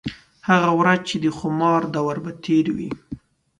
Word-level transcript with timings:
هغه 0.49 0.69
ورځ 0.79 0.99
چې 1.09 1.15
د 1.23 1.25
خومار 1.37 1.81
دَور 1.95 2.15
به 2.23 2.31
تېر 2.45 2.65
وي 2.77 2.89